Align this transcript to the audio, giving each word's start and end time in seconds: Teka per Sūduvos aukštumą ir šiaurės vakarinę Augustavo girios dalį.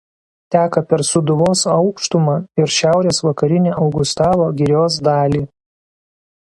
Teka 0.53 0.79
per 0.93 1.03
Sūduvos 1.09 1.61
aukštumą 1.73 2.35
ir 2.63 2.73
šiaurės 2.79 3.23
vakarinę 3.29 3.77
Augustavo 3.85 4.51
girios 4.63 5.01
dalį. 5.11 5.45